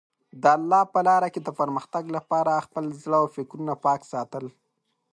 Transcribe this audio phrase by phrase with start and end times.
[0.41, 4.45] د الله په لاره کې د پرمختګ لپاره خپل زړه او فکرونه پاک ساتل.